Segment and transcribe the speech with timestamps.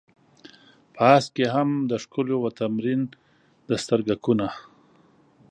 [0.93, 3.01] په هسک کې هم د ښکليو و تمرين
[3.69, 4.47] د سترگکونو.